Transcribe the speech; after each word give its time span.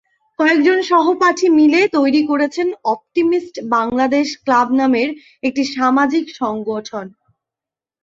কয়েকজন 0.39 0.77
সহপাঠী 0.91 1.47
মিলে 1.57 1.81
তৈরি 1.97 2.21
করেছেন 2.29 2.67
অপটিমিস্ট 2.85 3.55
বাংলাদেশ 3.75 4.27
ক্লাব 4.43 4.67
নামের 4.79 5.09
একটি 5.43 5.63
সামাজিক 5.75 6.25
সংগঠন। 6.39 7.05